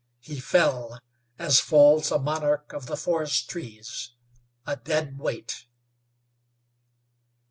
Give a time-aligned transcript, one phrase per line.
[0.19, 0.97] He fell,
[1.37, 4.15] as falls a monarch of the forest trees,
[4.65, 5.67] a dead weight.